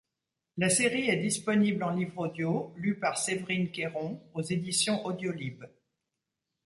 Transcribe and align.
La 0.57 0.71
série 0.71 1.09
est 1.11 1.21
disponible 1.21 1.83
en 1.83 1.91
livre 1.91 2.17
audio, 2.27 2.73
lu 2.75 2.97
par 2.97 3.19
Séverine 3.19 3.69
Cayron, 3.69 4.19
aux 4.33 4.41
éditions 4.41 5.05
Audiolib. 5.05 5.63